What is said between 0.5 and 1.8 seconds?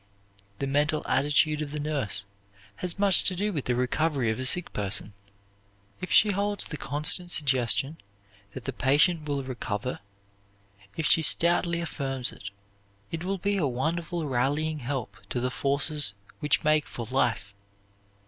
The mental attitude of the